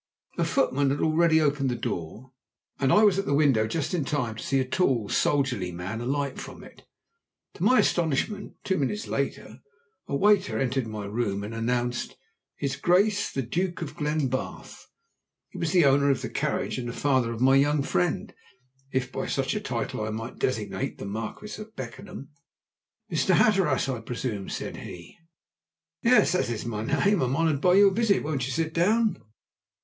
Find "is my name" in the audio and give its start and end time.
26.49-27.21